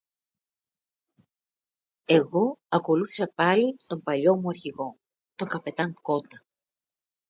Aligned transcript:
«Εγώ 2.05 2.59
ακολούθησα 2.67 3.31
πάλι 3.35 3.75
τον 3.87 4.01
παλιό 4.03 4.35
μου 4.37 4.49
αρχηγό, 4.49 4.97
τον 5.35 5.47
καπετάν-Κώττα 5.47 6.43